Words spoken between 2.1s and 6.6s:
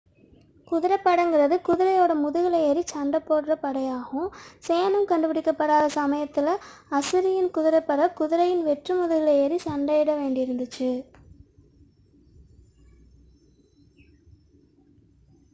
முதுகில் ஏறிச் சண்டையிடும் படையாகும் சேணம் கண்டுபிடிக்கப்பட்டாத சமயத்தில்